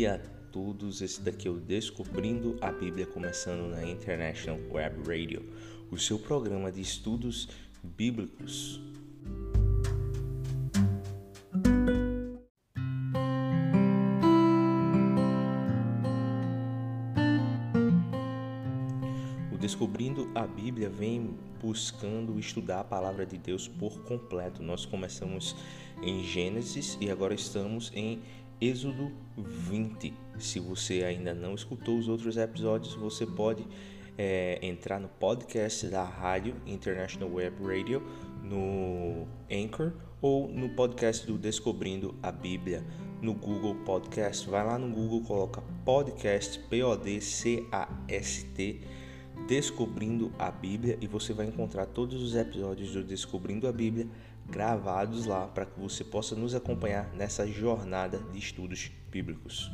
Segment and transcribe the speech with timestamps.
[0.00, 0.18] dia a
[0.50, 1.02] todos.
[1.02, 5.44] Esse daqui é o Descobrindo a Bíblia, começando na International Web Radio,
[5.90, 7.50] o seu programa de estudos
[7.84, 8.80] bíblicos.
[19.52, 24.62] O Descobrindo a Bíblia vem buscando estudar a palavra de Deus por completo.
[24.62, 25.54] Nós começamos
[26.02, 28.22] em Gênesis e agora estamos em
[28.60, 30.12] Êxodo 20.
[30.38, 33.66] Se você ainda não escutou os outros episódios, você pode
[34.18, 38.02] é, entrar no podcast da Rádio International Web Radio,
[38.42, 42.84] no Anchor ou no podcast do Descobrindo a Bíblia
[43.22, 44.48] no Google Podcast.
[44.48, 47.60] Vai lá no Google, coloca podcast P-O-D-C-A-S-T
[49.46, 54.06] Descobrindo a Bíblia e você vai encontrar todos os episódios do Descobrindo a Bíblia
[54.50, 59.70] gravados lá para que você possa nos acompanhar nessa jornada de estudos bíblicos.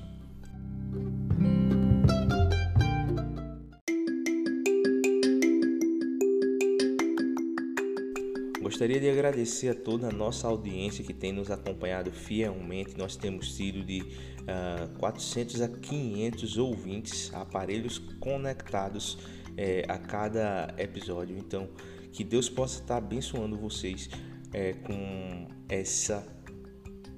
[8.60, 12.98] Gostaria de agradecer a toda a nossa audiência que tem nos acompanhado fielmente.
[12.98, 19.18] Nós temos tido de uh, 400 a 500 ouvintes, aparelhos conectados
[19.56, 21.38] é, a cada episódio.
[21.38, 21.68] Então,
[22.12, 24.10] que Deus possa estar abençoando vocês
[24.52, 26.26] é, com essa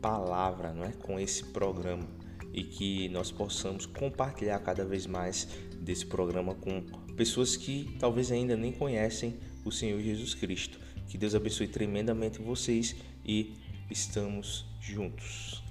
[0.00, 0.92] palavra, não é?
[0.92, 2.06] com esse programa
[2.52, 5.48] e que nós possamos compartilhar cada vez mais
[5.80, 6.82] desse programa com
[7.16, 10.78] pessoas que talvez ainda nem conhecem o Senhor Jesus Cristo.
[11.08, 13.54] Que Deus abençoe tremendamente vocês e
[13.90, 15.67] estamos juntos.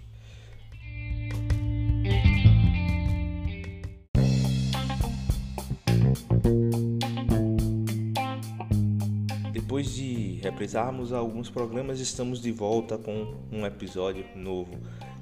[9.68, 14.72] Depois de reprisarmos alguns programas, estamos de volta com um episódio novo.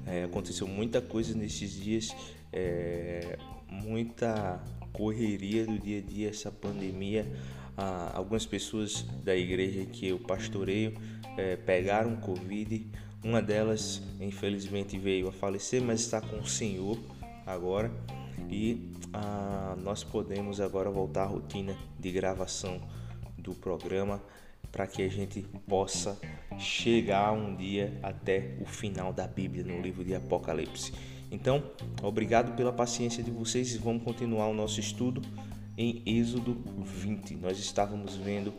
[0.06, 2.14] É, aconteceu muita coisa nesses dias,
[2.52, 3.36] é,
[3.68, 4.62] muita
[4.92, 7.26] correria do dia a dia, essa pandemia.
[7.76, 10.94] Ah, algumas pessoas da igreja que eu pastoreio
[11.36, 12.86] é, pegaram Covid.
[13.24, 16.96] Uma delas, infelizmente, veio a falecer, mas está com o Senhor
[17.44, 17.90] agora.
[18.48, 22.80] E ah, nós podemos agora voltar à rotina de gravação
[23.36, 24.22] do programa
[24.76, 26.20] para que a gente possa
[26.58, 30.92] chegar um dia até o final da Bíblia no livro de Apocalipse.
[31.32, 31.64] Então,
[32.02, 35.22] obrigado pela paciência de vocês e vamos continuar o nosso estudo
[35.78, 37.36] em Êxodo 20.
[37.36, 38.52] Nós estávamos vendo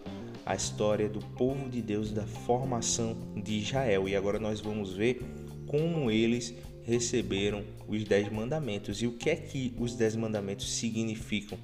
[0.44, 5.22] a história do povo de Deus da formação de Israel e agora nós vamos ver
[5.68, 6.52] como eles
[6.84, 11.60] receberam os dez mandamentos e o que é que os dez mandamentos significam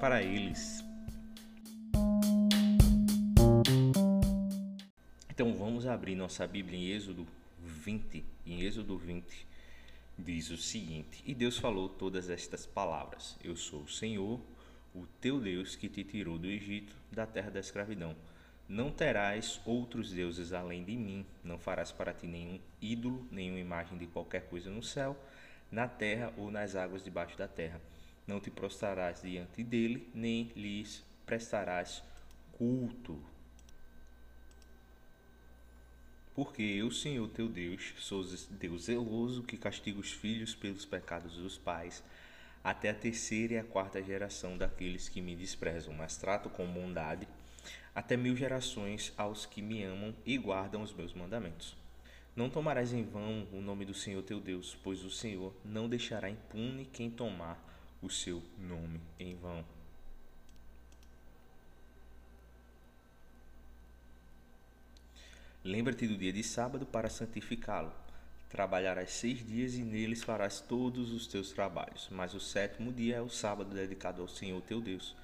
[0.00, 0.85] para eles.
[5.36, 7.26] Então vamos abrir nossa Bíblia em Êxodo
[7.62, 8.24] 20.
[8.46, 9.46] Em Êxodo 20
[10.18, 14.40] diz o seguinte: E Deus falou todas estas palavras: Eu sou o Senhor,
[14.94, 18.16] o teu Deus que te tirou do Egito, da terra da escravidão.
[18.66, 23.98] Não terás outros deuses além de mim, não farás para ti nenhum ídolo, nenhuma imagem
[23.98, 25.14] de qualquer coisa no céu,
[25.70, 27.78] na terra ou nas águas debaixo da terra.
[28.26, 32.02] Não te prostrarás diante dele, nem lhes prestarás
[32.52, 33.22] culto
[36.36, 41.56] porque eu, Senhor teu Deus, sou Deus zeloso que castiga os filhos pelos pecados dos
[41.56, 42.04] pais,
[42.62, 47.26] até a terceira e a quarta geração daqueles que me desprezam, mas trato com bondade
[47.94, 51.74] até mil gerações aos que me amam e guardam os meus mandamentos.
[52.36, 56.28] Não tomarás em vão o nome do Senhor teu Deus, pois o Senhor não deixará
[56.28, 57.58] impune quem tomar
[58.02, 59.64] o seu nome em vão.
[65.66, 67.92] Lembra-te do dia de sábado para santificá-lo.
[68.48, 72.06] Trabalharás seis dias e neles farás todos os teus trabalhos.
[72.12, 75.16] Mas o sétimo dia é o sábado dedicado ao Senhor teu Deus.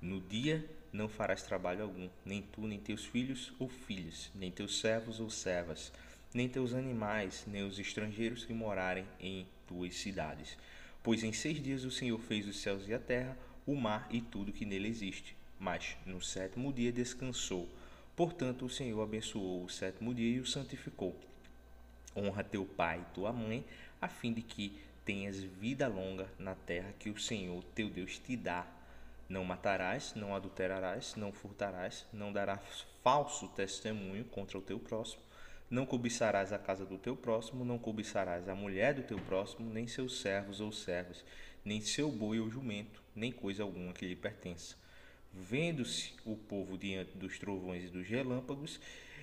[0.00, 0.64] No dia
[0.94, 5.28] não farás trabalho algum, nem tu, nem teus filhos ou filhas, nem teus servos ou
[5.28, 5.92] servas,
[6.32, 10.56] nem teus animais, nem os estrangeiros que morarem em tuas cidades.
[11.02, 13.36] Pois em seis dias o Senhor fez os céus e a terra,
[13.66, 15.36] o mar e tudo que nele existe.
[15.60, 17.68] Mas no sétimo dia descansou.
[18.14, 21.18] Portanto, o Senhor abençoou o sétimo dia e o santificou.
[22.14, 23.64] Honra teu pai e tua mãe,
[24.02, 28.36] a fim de que tenhas vida longa na terra que o Senhor teu Deus te
[28.36, 28.66] dá.
[29.30, 35.22] Não matarás, não adulterarás, não furtarás, não darás falso testemunho contra o teu próximo,
[35.70, 39.86] não cobiçarás a casa do teu próximo, não cobiçarás a mulher do teu próximo, nem
[39.86, 41.24] seus servos ou servas,
[41.64, 44.81] nem seu boi ou jumento, nem coisa alguma que lhe pertença
[45.32, 48.80] Vendo-se o povo diante dos trovões e dos relâmpagos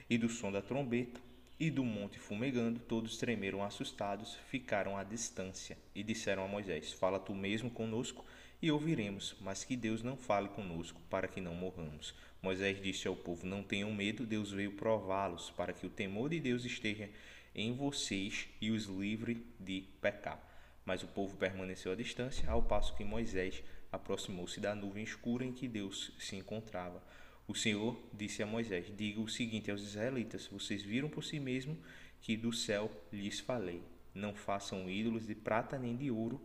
[0.10, 1.22] e do som da trombeta,
[1.60, 7.20] e do monte fumegando, todos tremeram assustados, ficaram à distância e disseram a Moisés: Fala
[7.20, 8.26] tu mesmo conosco
[8.62, 12.16] e ouviremos, mas que Deus não fale conosco, para que não morramos.
[12.42, 16.40] Moisés disse ao povo: Não tenham medo, Deus veio prová-los, para que o temor de
[16.40, 17.10] Deus esteja
[17.54, 20.42] em vocês e os livre de pecar.
[20.86, 23.62] Mas o povo permaneceu à distância, ao passo que Moisés
[23.92, 27.04] aproximou-se da nuvem escura em que Deus se encontrava.
[27.48, 31.78] O Senhor disse a Moisés: Diga o seguinte aos israelitas: Vocês viram por si mesmo
[32.22, 33.82] que do céu lhes falei.
[34.14, 36.42] Não façam ídolos de prata nem de ouro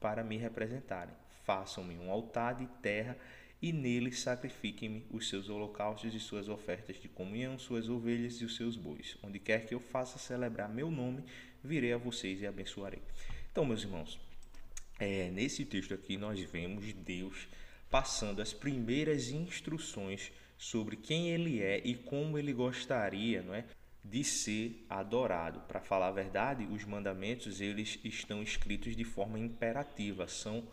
[0.00, 1.14] para me representarem.
[1.44, 3.16] Façam-me um altar de terra
[3.60, 8.56] e nele sacrifiquem-me os seus holocaustos e suas ofertas de comunhão, suas ovelhas e os
[8.56, 9.16] seus bois.
[9.22, 11.24] Onde quer que eu faça celebrar meu nome,
[11.62, 13.02] virei a vocês e abençoarei.
[13.50, 14.18] Então, meus irmãos,
[14.98, 17.48] é, nesse texto aqui nós vemos Deus
[17.90, 23.64] passando as primeiras instruções sobre quem ele é e como ele gostaria, não é,
[24.04, 25.60] de ser adorado.
[25.60, 30.66] Para falar a verdade, os mandamentos eles estão escritos de forma imperativa, são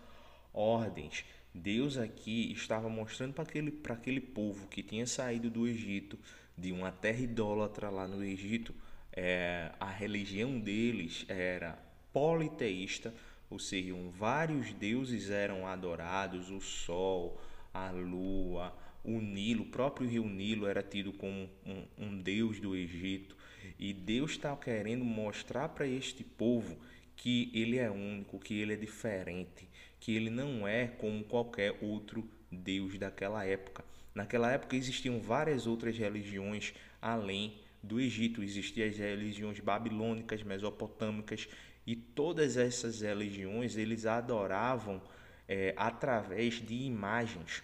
[0.54, 1.24] ordens.
[1.54, 6.20] Deus aqui estava mostrando para aquele, para aquele povo que tinha saído do Egito,
[6.58, 8.74] de uma terra idólatra lá no Egito,
[9.12, 11.78] é, a religião deles era
[12.12, 13.14] politeísta,
[13.50, 17.40] ou seja, vários deuses eram adorados, o sol,
[17.74, 22.76] a lua, o Nilo, o próprio rio Nilo era tido como um, um deus do
[22.76, 23.36] Egito.
[23.78, 26.78] E Deus está querendo mostrar para este povo
[27.16, 29.70] que ele é único, que ele é diferente,
[30.00, 33.84] que ele não é como qualquer outro deus daquela época.
[34.14, 41.48] Naquela época existiam várias outras religiões além do Egito, existiam as religiões babilônicas, mesopotâmicas
[41.86, 45.02] e todas essas religiões eles adoravam
[45.48, 47.64] é, através de imagens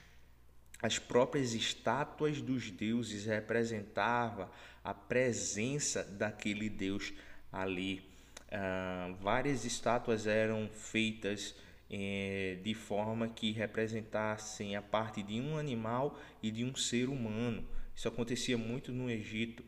[0.81, 4.49] as próprias estátuas dos deuses representavam
[4.83, 7.13] a presença daquele Deus
[7.51, 8.03] ali.
[8.51, 11.53] Ah, várias estátuas eram feitas
[11.89, 17.63] eh, de forma que representassem a parte de um animal e de um ser humano.
[17.95, 19.63] Isso acontecia muito no Egito.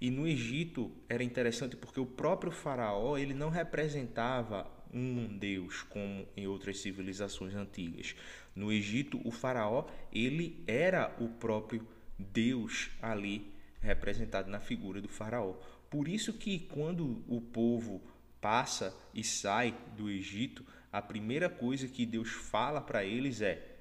[0.00, 6.26] E no Egito era interessante porque o próprio faraó ele não representava um deus como
[6.36, 8.14] em outras civilizações antigas.
[8.54, 11.86] No Egito, o faraó, ele era o próprio
[12.18, 15.54] Deus ali representado na figura do faraó.
[15.90, 18.02] Por isso que quando o povo
[18.40, 23.76] passa e sai do Egito, a primeira coisa que Deus fala para eles é: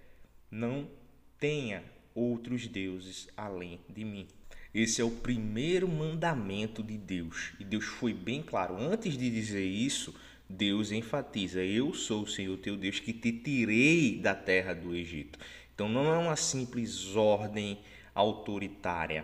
[0.52, 0.90] não
[1.40, 1.84] tenha
[2.14, 4.28] outros deuses além de mim.
[4.76, 7.54] Esse é o primeiro mandamento de Deus.
[7.58, 8.76] E Deus foi bem claro.
[8.78, 10.14] Antes de dizer isso,
[10.50, 15.40] Deus enfatiza: Eu sou o Senhor teu Deus que te tirei da terra do Egito.
[15.74, 17.80] Então não é uma simples ordem
[18.14, 19.24] autoritária.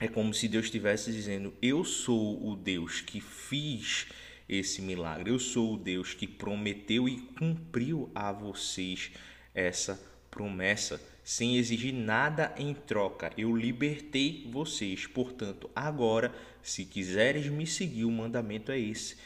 [0.00, 4.06] É como se Deus estivesse dizendo: Eu sou o Deus que fiz
[4.48, 5.30] esse milagre.
[5.30, 9.10] Eu sou o Deus que prometeu e cumpriu a vocês
[9.54, 13.32] essa promessa, sem exigir nada em troca.
[13.36, 15.06] Eu libertei vocês.
[15.06, 19.16] Portanto, agora, se quiseres me seguir, o mandamento é esse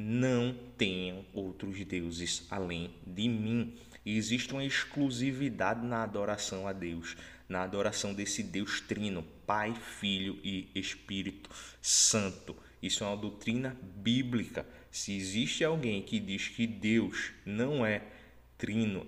[0.00, 3.74] não tenham outros deuses além de mim.
[4.04, 7.16] Existe uma exclusividade na adoração a Deus,
[7.48, 11.50] na adoração desse Deus trino, Pai, Filho e Espírito
[11.82, 12.56] Santo.
[12.82, 14.66] Isso é uma doutrina bíblica.
[14.90, 18.02] Se existe alguém que diz que Deus não é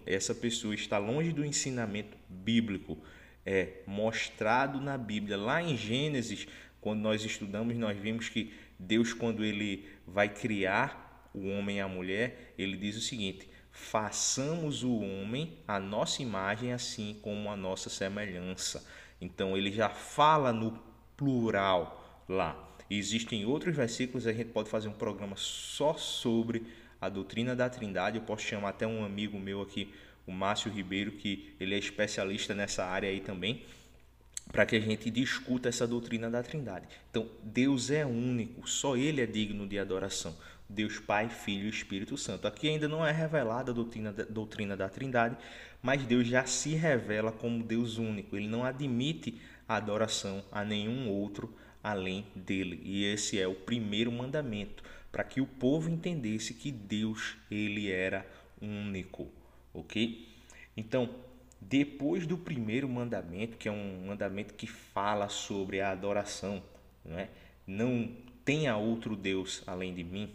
[0.06, 2.98] essa pessoa está longe do ensinamento bíblico.
[3.44, 6.46] É mostrado na Bíblia, lá em Gênesis,
[6.80, 11.88] quando nós estudamos, nós vimos que Deus, quando ele vai criar o homem e a
[11.88, 17.88] mulher, ele diz o seguinte: façamos o homem a nossa imagem, assim como a nossa
[17.88, 18.86] semelhança.
[19.20, 20.78] Então ele já fala no
[21.16, 22.68] plural lá.
[22.90, 26.66] Existem outros versículos, a gente pode fazer um programa só sobre
[27.02, 28.16] a doutrina da Trindade.
[28.16, 29.92] Eu posso chamar até um amigo meu aqui,
[30.26, 33.62] o Márcio Ribeiro, que ele é especialista nessa área aí também
[34.50, 36.86] para que a gente discuta essa doutrina da Trindade.
[37.10, 40.36] Então, Deus é único, só Ele é digno de adoração.
[40.68, 42.46] Deus Pai, Filho e Espírito Santo.
[42.46, 45.36] Aqui ainda não é revelada a doutrina, doutrina da Trindade,
[45.82, 48.36] mas Deus já se revela como Deus único.
[48.36, 52.80] Ele não admite a adoração a nenhum outro além dele.
[52.84, 54.82] E esse é o primeiro mandamento,
[55.12, 58.26] para que o povo entendesse que Deus ele era
[58.60, 59.28] único,
[59.74, 60.26] OK?
[60.74, 61.08] Então,
[61.60, 66.62] depois do primeiro mandamento, que é um mandamento que fala sobre a adoração,
[67.04, 67.28] não é?
[67.66, 68.10] Não
[68.44, 70.30] tenha outro Deus além de mim.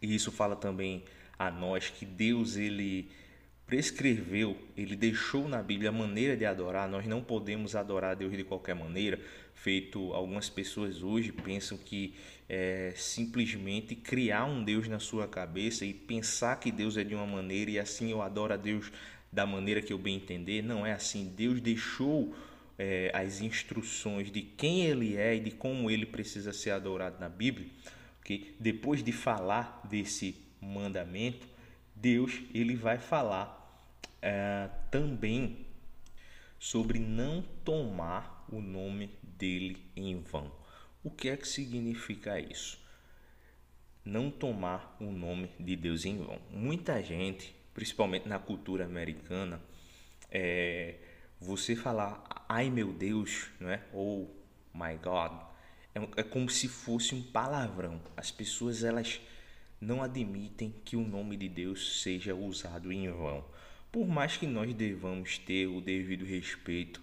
[0.00, 1.02] E isso fala também
[1.38, 3.10] a nós que Deus ele
[3.70, 8.36] prescreveu, ele deixou na Bíblia a maneira de adorar, nós não podemos adorar a Deus
[8.36, 9.20] de qualquer maneira,
[9.54, 12.12] feito algumas pessoas hoje pensam que
[12.48, 17.26] é simplesmente criar um Deus na sua cabeça e pensar que Deus é de uma
[17.26, 18.90] maneira e assim eu adoro a Deus
[19.32, 20.62] da maneira que eu bem entender.
[20.62, 21.32] Não é assim.
[21.36, 22.34] Deus deixou
[22.76, 27.28] é, as instruções de quem Ele é e de como Ele precisa ser adorado na
[27.28, 27.68] Bíblia.
[28.20, 28.56] Okay?
[28.58, 31.46] Depois de falar desse mandamento,
[31.94, 33.59] Deus ele vai falar
[34.22, 35.66] é, também
[36.58, 40.52] sobre não tomar o nome dele em vão.
[41.02, 42.78] O que é que significa isso?
[44.04, 46.38] Não tomar o nome de Deus em vão.
[46.50, 49.60] Muita gente, principalmente na cultura americana,
[50.30, 50.96] é,
[51.40, 53.82] você falar ai meu Deus, não é?
[53.92, 54.28] ou
[54.74, 55.32] my God,
[55.94, 58.00] é, é como se fosse um palavrão.
[58.16, 59.20] As pessoas elas
[59.80, 63.44] não admitem que o nome de Deus seja usado em vão.
[63.92, 67.02] Por mais que nós devamos ter o devido respeito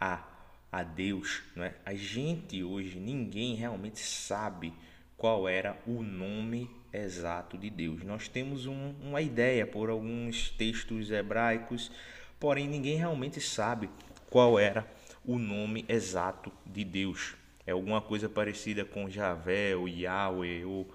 [0.00, 0.22] a,
[0.70, 1.74] a Deus, não é?
[1.84, 4.72] a gente hoje, ninguém realmente sabe
[5.16, 8.04] qual era o nome exato de Deus.
[8.04, 11.90] Nós temos um, uma ideia por alguns textos hebraicos,
[12.38, 13.90] porém ninguém realmente sabe
[14.30, 14.88] qual era
[15.24, 17.34] o nome exato de Deus.
[17.66, 20.88] É alguma coisa parecida com Javé ou Yahweh, ou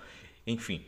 [0.47, 0.85] enfim.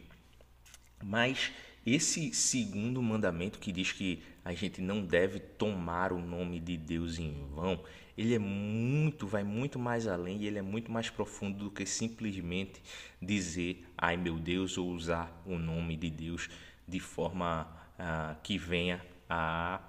[1.04, 1.52] Mas
[1.86, 7.18] esse segundo mandamento que diz que a gente não deve tomar o nome de Deus
[7.18, 7.82] em vão,
[8.16, 11.84] ele é muito, vai muito mais além e ele é muito mais profundo do que
[11.84, 12.80] simplesmente
[13.20, 16.48] dizer, ai meu Deus, ou usar o nome de Deus
[16.88, 19.82] de forma ah, que venha a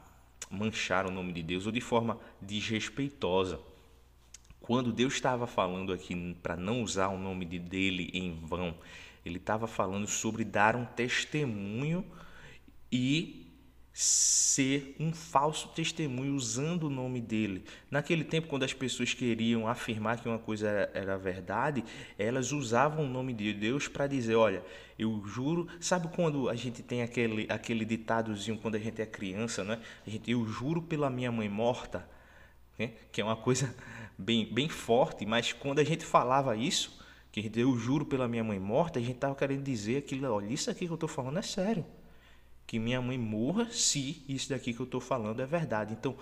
[0.50, 3.60] manchar o nome de Deus ou de forma desrespeitosa.
[4.58, 8.74] Quando Deus estava falando aqui para não usar o nome de dele em vão,
[9.24, 12.04] ele estava falando sobre dar um testemunho
[12.90, 13.45] e
[14.56, 17.62] ser um falso testemunho usando o nome dele.
[17.90, 21.84] Naquele tempo, quando as pessoas queriam afirmar que uma coisa era, era verdade,
[22.18, 24.62] elas usavam o nome de Deus para dizer: Olha,
[24.98, 25.68] eu juro.
[25.78, 29.78] Sabe quando a gente tem aquele, aquele ditadozinho quando a gente é criança, né?
[30.06, 32.08] A gente, eu juro pela minha mãe morta,
[32.78, 32.92] né?
[33.12, 33.74] que é uma coisa
[34.16, 38.58] bem, bem forte, mas quando a gente falava isso que eu juro pela minha mãe
[38.58, 41.42] morta, a gente estava querendo dizer aquilo, olha, isso aqui que eu estou falando é
[41.42, 41.84] sério.
[42.66, 45.92] Que minha mãe morra se isso daqui que eu estou falando é verdade.
[45.92, 46.16] Então,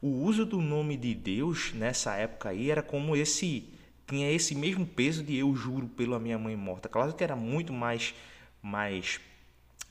[0.00, 3.64] o uso do nome de Deus nessa época aí era como esse
[4.06, 6.88] tinha esse mesmo peso de eu juro pela minha mãe morta.
[6.88, 8.14] Claro que era muito mais
[8.62, 9.20] mais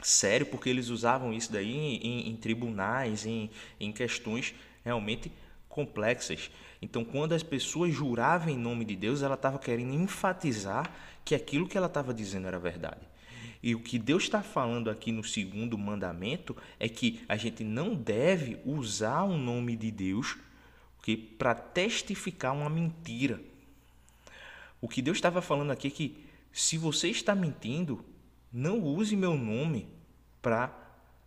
[0.02, 3.50] sério, porque eles usavam isso daí em, em, tribunais, em,
[3.80, 5.32] em questões realmente
[5.68, 6.52] complexas.
[6.82, 10.90] Então, quando as pessoas juravam em nome de Deus, ela estava querendo enfatizar
[11.26, 13.02] que aquilo que ela estava dizendo era verdade.
[13.62, 17.94] E o que Deus está falando aqui no segundo mandamento é que a gente não
[17.94, 20.38] deve usar o nome de Deus
[21.38, 23.42] para testificar uma mentira.
[24.80, 28.04] O que Deus estava falando aqui é que se você está mentindo,
[28.52, 29.88] não use meu nome
[30.42, 30.76] para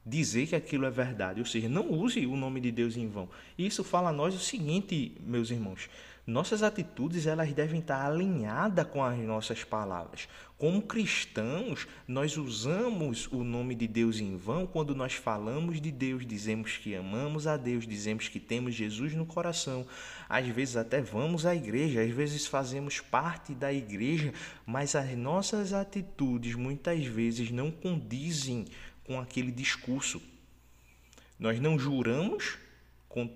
[0.05, 3.29] dizer que aquilo é verdade, ou seja, não use o nome de Deus em vão.
[3.57, 5.89] E isso fala a nós o seguinte, meus irmãos:
[6.25, 10.29] nossas atitudes elas devem estar alinhadas com as nossas palavras.
[10.57, 16.25] Como cristãos, nós usamos o nome de Deus em vão quando nós falamos de Deus,
[16.25, 19.85] dizemos que amamos a Deus, dizemos que temos Jesus no coração.
[20.29, 24.33] Às vezes até vamos à igreja, às vezes fazemos parte da igreja,
[24.65, 28.67] mas as nossas atitudes muitas vezes não condizem
[29.03, 30.23] com aquele discurso.
[31.37, 32.57] Nós não juramos
[33.09, 33.29] com,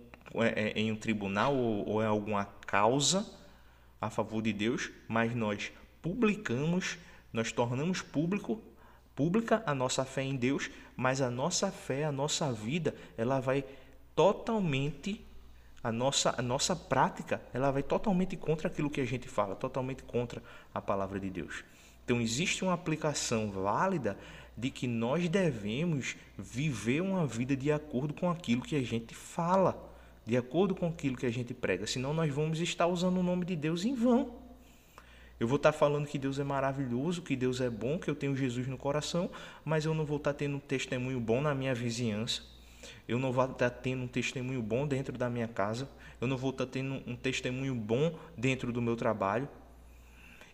[0.43, 3.27] é, é, em um tribunal ou, ou em alguma causa
[4.01, 6.99] a favor de Deus, mas nós publicamos,
[7.33, 8.61] nós tornamos público
[9.15, 13.65] pública a nossa fé em Deus, mas a nossa fé, a nossa vida, ela vai
[14.15, 15.25] totalmente
[15.83, 20.03] a nossa a nossa prática, ela vai totalmente contra aquilo que a gente fala, totalmente
[20.03, 20.43] contra
[20.75, 21.65] a palavra de Deus.
[22.05, 24.19] Então existe uma aplicação válida
[24.57, 29.96] de que nós devemos viver uma vida de acordo com aquilo que a gente fala,
[30.27, 33.45] de acordo com aquilo que a gente prega, senão nós vamos estar usando o nome
[33.45, 34.35] de Deus em vão.
[35.39, 38.35] Eu vou estar falando que Deus é maravilhoso, que Deus é bom, que eu tenho
[38.35, 39.31] Jesus no coração,
[39.65, 42.43] mas eu não vou estar tendo um testemunho bom na minha vizinhança.
[43.07, 45.89] Eu não vou estar tendo um testemunho bom dentro da minha casa.
[46.21, 49.49] Eu não vou estar tendo um testemunho bom dentro do meu trabalho.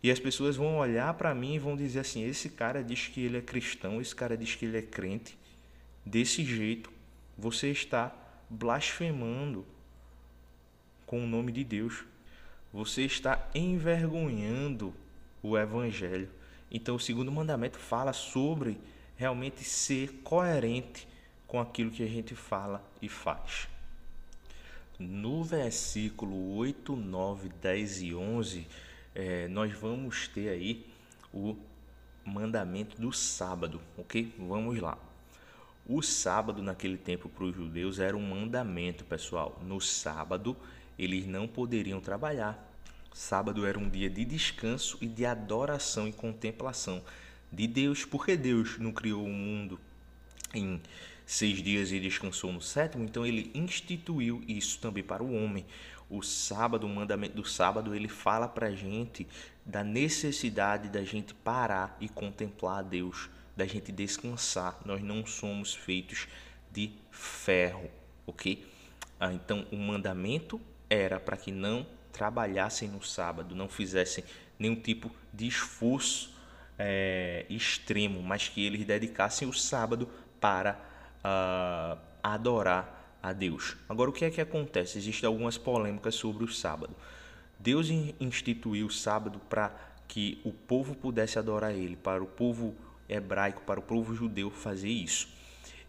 [0.02, 3.20] E as pessoas vão olhar para mim e vão dizer assim: esse cara diz que
[3.20, 5.38] ele é cristão, esse cara diz que ele é crente.
[6.04, 6.90] Desse jeito,
[7.38, 8.12] você está
[8.52, 9.64] blasfemando
[11.06, 12.04] com o nome de Deus.
[12.72, 14.94] Você está envergonhando
[15.42, 16.28] o evangelho.
[16.70, 18.78] Então, o segundo mandamento fala sobre
[19.16, 21.08] realmente ser coerente
[21.46, 23.68] com aquilo que a gente fala e faz.
[24.98, 28.66] No versículo 8, 9, 10 e 11,
[29.14, 30.86] é, nós vamos ter aí
[31.32, 31.56] o
[32.24, 34.32] mandamento do sábado, ok?
[34.38, 34.96] Vamos lá.
[35.86, 39.60] O sábado naquele tempo para os judeus era um mandamento, pessoal.
[39.66, 40.56] No sábado
[40.98, 42.70] eles não poderiam trabalhar.
[43.12, 47.02] Sábado era um dia de descanso e de adoração e contemplação
[47.50, 49.78] de Deus, porque Deus não criou o mundo
[50.54, 50.80] em
[51.26, 55.66] seis dias e descansou no sétimo, então ele instituiu isso também para o homem.
[56.08, 59.26] O sábado, o mandamento do sábado, ele fala para a gente
[59.64, 64.78] da necessidade da gente parar e contemplar a Deus, da gente descansar.
[64.84, 66.26] Nós não somos feitos
[66.70, 67.90] de ferro,
[68.26, 68.66] ok?
[69.20, 74.24] Ah, então, o mandamento era para que não trabalhassem no sábado, não fizessem
[74.58, 76.32] nenhum tipo de esforço
[76.78, 80.08] é, extremo, mas que eles dedicassem o sábado
[80.40, 80.78] para
[81.24, 83.76] uh, adorar a Deus.
[83.88, 84.98] Agora, o que é que acontece?
[84.98, 86.94] Existem algumas polêmicas sobre o sábado.
[87.58, 89.72] Deus instituiu o sábado para
[90.08, 92.74] que o povo pudesse adorar Ele, para o povo
[93.12, 95.28] hebraico, para o povo judeu fazer isso.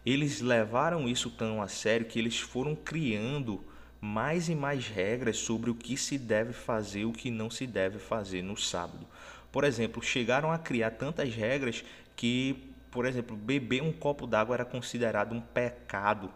[0.04, 3.64] Eles levaram isso tão a sério que eles foram criando
[4.00, 7.66] mais e mais regras sobre o que se deve fazer e o que não se
[7.66, 9.06] deve fazer no sábado.
[9.50, 14.64] Por exemplo, chegaram a criar tantas regras que por exemplo, beber um copo d'água era
[14.64, 16.30] considerado um pecado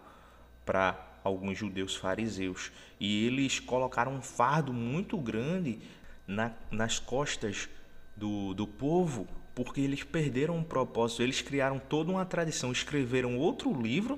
[0.66, 2.73] para alguns judeus fariseus.
[2.99, 5.78] E eles colocaram um fardo muito grande
[6.26, 7.68] na, nas costas
[8.16, 9.28] do, do povo,
[9.59, 11.21] porque eles perderam o propósito.
[11.21, 14.17] Eles criaram toda uma tradição, escreveram outro livro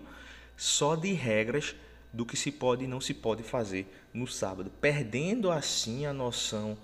[0.55, 1.75] só de regras
[2.13, 6.77] do que se pode e não se pode fazer no sábado, perdendo assim a noção,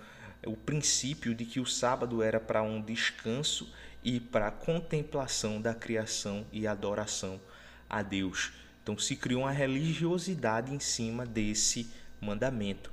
[0.46, 3.70] o princípio de que o sábado era para um descanso
[4.02, 7.38] e para a contemplação da criação e adoração
[7.90, 8.52] a Deus.
[8.82, 11.90] Então se criou uma religiosidade em cima desse
[12.22, 12.90] mandamento.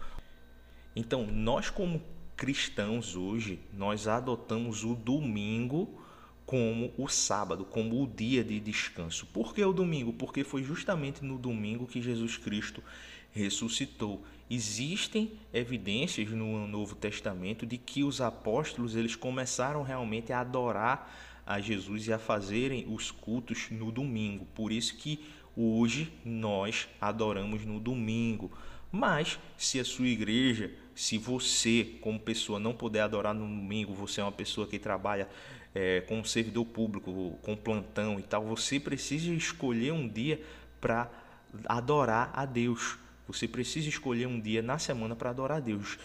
[0.94, 2.02] Então, nós como
[2.36, 6.02] cristãos hoje, nós adotamos o domingo
[6.46, 9.26] como o sábado, como o dia de descanso.
[9.28, 10.14] Por que o domingo?
[10.14, 12.84] Porque foi justamente no domingo que Jesus Cristo
[13.32, 14.24] ressuscitou.
[14.50, 21.60] Existem evidências no Novo Testamento de que os apóstolos eles começaram realmente a adorar a
[21.60, 24.46] Jesus e a fazerem os cultos no domingo.
[24.54, 25.20] Por isso que
[25.56, 28.52] hoje nós adoramos no domingo.
[28.92, 34.22] Mas se a sua igreja, se você como pessoa não puder adorar no domingo, você
[34.22, 35.28] é uma pessoa que trabalha
[35.74, 40.42] é, como servidor público, com plantão e tal, você precisa escolher um dia
[40.80, 41.10] para
[41.66, 42.98] adorar a Deus.
[43.28, 45.98] Você precisa escolher um dia na semana para adorar a Deus.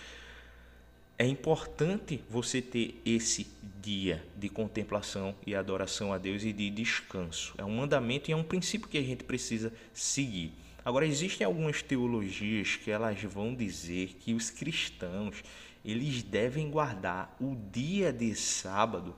[1.18, 3.48] É importante você ter esse
[3.82, 7.54] dia de contemplação e adoração a Deus e de descanso.
[7.58, 10.52] É um mandamento e é um princípio que a gente precisa seguir.
[10.84, 15.42] Agora existem algumas teologias que elas vão dizer que os cristãos
[15.84, 19.14] eles devem guardar o dia de sábado,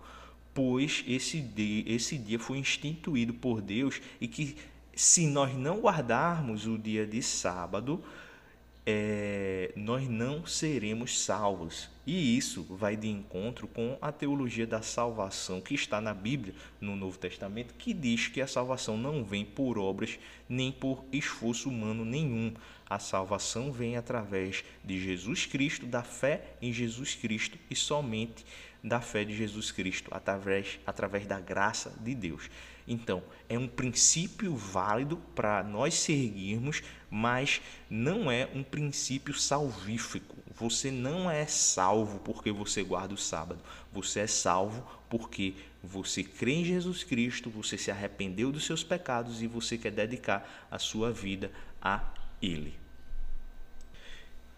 [0.55, 4.57] pois esse dia, esse dia foi instituído por Deus e que
[4.95, 8.03] se nós não guardarmos o dia de sábado,
[8.85, 11.89] é, nós não seremos salvos.
[12.13, 16.97] E isso vai de encontro com a teologia da salvação que está na Bíblia, no
[16.97, 20.19] Novo Testamento, que diz que a salvação não vem por obras
[20.49, 22.53] nem por esforço humano nenhum.
[22.85, 28.45] A salvação vem através de Jesus Cristo, da fé em Jesus Cristo e somente
[28.83, 32.51] da fé de Jesus Cristo, através, através da graça de Deus.
[32.89, 40.37] Então, é um princípio válido para nós seguirmos, mas não é um princípio salvífico.
[40.61, 43.61] Você não é salvo porque você guarda o sábado.
[43.91, 49.41] Você é salvo porque você crê em Jesus Cristo, você se arrependeu dos seus pecados
[49.41, 52.05] e você quer dedicar a sua vida a
[52.43, 52.79] Ele.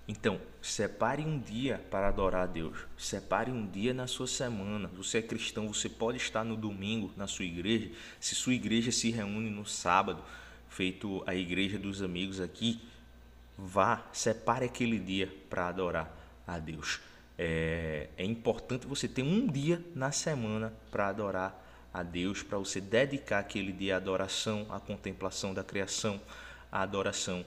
[0.08, 2.76] Então, separe um dia para adorar a Deus.
[2.98, 4.90] Separe um dia na sua semana.
[4.96, 7.92] Você é cristão, você pode estar no domingo na sua igreja.
[8.18, 10.20] Se sua igreja se reúne no sábado,
[10.68, 12.80] feito a igreja dos amigos aqui,
[13.62, 16.10] vá, separe aquele dia para adorar
[16.46, 17.00] a Deus.
[17.38, 22.80] É, é importante você ter um dia na semana para adorar a Deus, para você
[22.80, 26.20] dedicar aquele dia à adoração, à contemplação da criação,
[26.70, 27.46] à adoração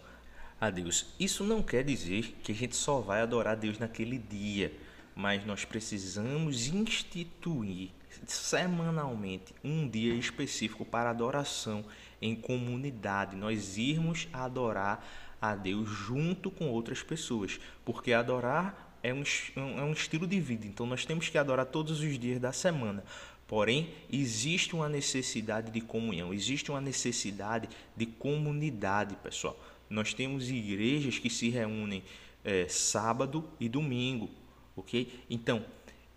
[0.59, 1.13] a Deus.
[1.19, 4.71] Isso não quer dizer que a gente só vai adorar a Deus naquele dia,
[5.13, 7.91] mas nós precisamos instituir
[8.25, 11.83] semanalmente um dia específico para adoração
[12.21, 13.35] em comunidade.
[13.35, 15.05] Nós irmos adorar
[15.51, 19.23] a Deus junto com outras pessoas, porque adorar é um,
[19.55, 23.03] é um estilo de vida, então nós temos que adorar todos os dias da semana.
[23.47, 29.55] Porém, existe uma necessidade de comunhão, existe uma necessidade de comunidade, pessoal.
[29.87, 32.03] Nós temos igrejas que se reúnem
[32.43, 34.29] é, sábado e domingo,
[34.75, 35.23] ok?
[35.29, 35.63] Então,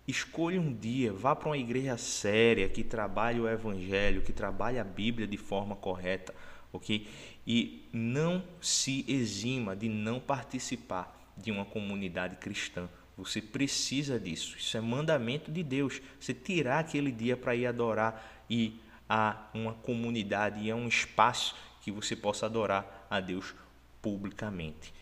[0.07, 4.83] escolha um dia, vá para uma igreja séria que trabalhe o evangelho, que trabalhe a
[4.83, 6.33] Bíblia de forma correta,
[6.71, 7.07] ok?
[7.45, 12.87] E não se exima de não participar de uma comunidade cristã.
[13.17, 14.55] Você precisa disso.
[14.57, 16.01] Isso é mandamento de Deus.
[16.19, 18.79] Você tirar aquele dia para ir adorar e
[19.09, 23.53] a uma comunidade e a um espaço que você possa adorar a Deus
[24.01, 24.93] publicamente.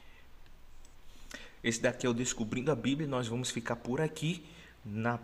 [1.64, 3.08] Esse daqui é o Descobrindo a Bíblia.
[3.08, 4.44] Nós vamos ficar por aqui.
[4.86, 5.20] Na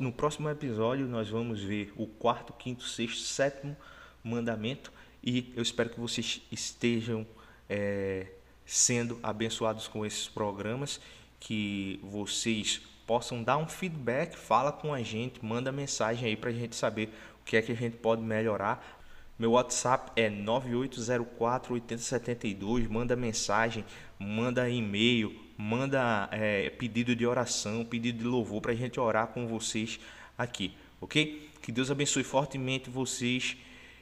[0.00, 3.76] no próximo episódio, nós vamos ver o quarto, quinto, sexto, sétimo
[4.22, 4.92] mandamento.
[5.22, 7.26] E eu espero que vocês estejam
[7.68, 8.26] é,
[8.64, 11.00] sendo abençoados com esses programas,
[11.38, 16.52] que vocês possam dar um feedback, fala com a gente, manda mensagem aí para a
[16.52, 19.00] gente saber o que é que a gente pode melhorar.
[19.40, 22.86] Meu WhatsApp é 9804 8072.
[22.86, 23.86] Manda mensagem,
[24.18, 29.46] manda e-mail, manda é, pedido de oração, pedido de louvor para a gente orar com
[29.46, 29.98] vocês
[30.36, 31.48] aqui, ok?
[31.62, 33.56] Que Deus abençoe fortemente vocês,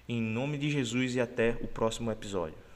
[0.09, 2.68] em nome de Jesus, e até o próximo episódio.